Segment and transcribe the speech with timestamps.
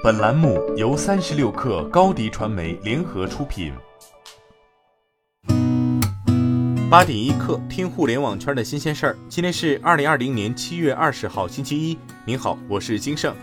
[0.00, 3.72] 本栏目由三十六氪高低传媒联合出品。
[6.88, 9.18] 八点一刻，听互联网圈的新鲜事儿。
[9.28, 11.98] 今天是二零二零年七月二十号，星期一。
[12.24, 13.34] 您好，我是金盛。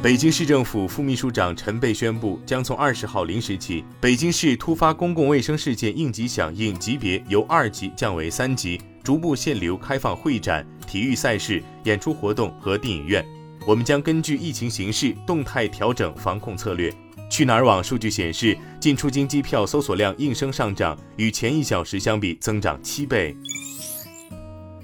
[0.00, 13.26] 北京市政府副秘书长陈贝宣布，将从二十号零时起，北京市突发公共卫生事件应急响应级别由二级降为三级，逐步限流开放会展、体育赛事、演出活动和电影院。
[13.66, 16.92] 我们将根据疫情形势动态调整防控策略。
[17.28, 23.36] 去哪儿网数据显示，进出京机票搜索量应声上涨，与前一小时相比增长七倍。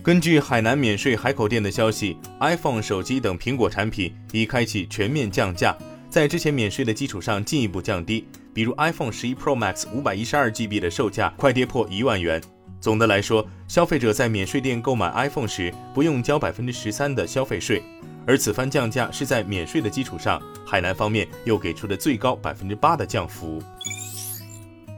[0.02, 5.76] 根据海南免税海口店的消息，iPhone 手机等苹果产品已开启全面降价，
[6.10, 8.26] 在之前免税的基础上进一步降低。
[8.52, 12.42] 比如 iPhone 十一 Pro Max 五百一十二 GB 的售价快跌破一万元。
[12.82, 17.80] 总的来说，消费者在免税店购买 iPhone 时不用交百分之十三的消费税。
[18.26, 23.62] 而此番降价是在免税的基础上，海南方面又给出了最高百分之八的降幅。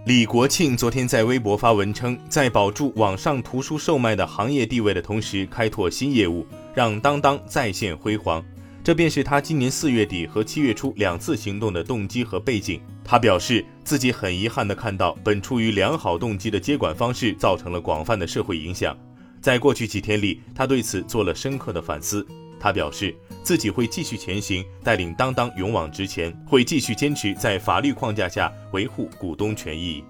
[0.07, 8.43] 李国庆昨天在微博发文称，在保住网上图书售卖的行业地位的同时，开拓新业务，让当当再现辉煌。
[8.83, 12.81] 这便是他今年四月底和七月初两次行动的动机和背景。
[13.05, 18.97] 他表示自己很遗憾地看到，本出于良好动机的接管方式造成了广泛的社会影响。
[19.41, 22.27] 在过去几天里，他对此做了深刻的反思。
[22.59, 30.03] 他表示自己会继续前行，带领当当勇往直前，会继续坚持在法律框架下维护股东权益。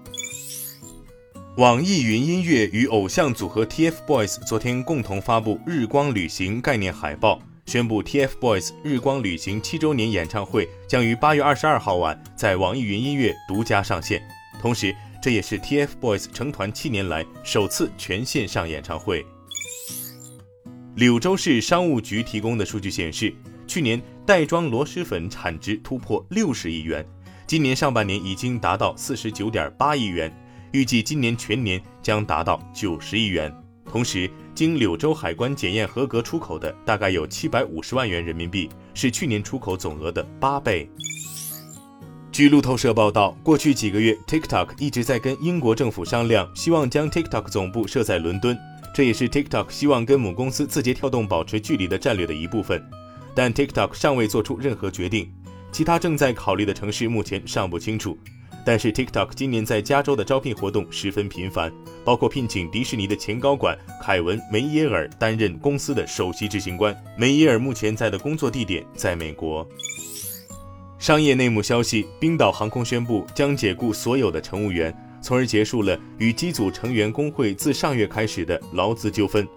[1.57, 14.21] 网易云音乐与偶像组合 TFBOYS 昨天共同发布《日光旅行》概念海报，宣布 TFBOYS《日光旅行》七周年演唱会将于八月二十二号晚在网易云音乐独家上线，
[14.61, 19.25] 同时这也是 TFBOYS 成团七年来首次全线上演唱会。
[20.95, 23.33] 柳州市商务局提供的数据显示，
[23.65, 27.03] 去年袋装螺蛳粉产值突破六十亿元，
[27.47, 30.31] 今年上半年已经达到四十九点八亿元，
[30.71, 33.51] 预计今年全年将达到九十亿元。
[33.85, 40.89] 同时，经柳州海关检验合格出口的大概有七百五十万元人民币，是去年出口总额的八倍。
[42.31, 48.57] 据路透社报道，过去几个月，TikTok 一直在跟英国政府商量，希望将 TikTok 总部设在伦敦。
[48.93, 52.81] 这也是 TikTok 希望跟母公司字节跳动保持距离的战略的一部分，
[53.33, 55.29] 但 TikTok 尚未做出任何决定，
[55.69, 58.17] 其他正在考虑的城市目前尚不清楚。
[58.65, 61.71] 但是 TikTok 今年在加州的招聘活动十分频繁，
[62.03, 66.95] 包括聘请迪士尼的前高管凯文·梅耶尔担任公司的首席执行官。
[67.15, 69.65] 梅耶尔目前在的工作地点在美国。
[70.97, 74.93] 商业内幕消息：冰岛航空宣布将解雇所有的乘务员。
[75.21, 79.47] 从而结束了与机组成员工会自上月开始的劳资纠纷。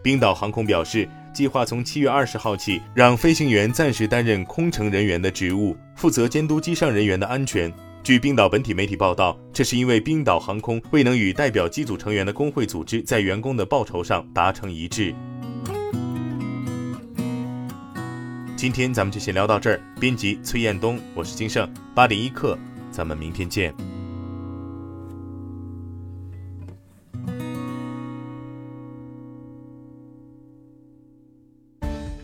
[0.00, 7.72] 冰岛航空表示，计划从七月二十号起，让飞行员暂时担任空乘人员的职务，负责监督机上人员的安全。
[8.06, 15.12] 据冰岛本体媒体报道，这是因为冰岛航空未能与代表机组成员的工会组织在员工的报酬上达成一致。
[18.56, 19.82] 今天咱们就先聊到这儿。
[19.98, 22.56] 编辑崔彦东，我是金盛，八点一刻，
[22.92, 23.74] 咱们明天见。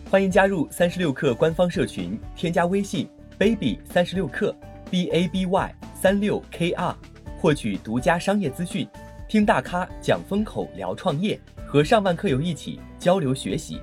[0.09, 4.55] 欢迎加入三十六氪官方社群，添加微信 baby 三十六氪
[4.93, 6.95] b a b y 三六 k r，
[7.39, 8.87] 获取独家商业资讯，
[9.27, 13.81] 听大咖讲风口，聊创业，和上万客友一起交流学习。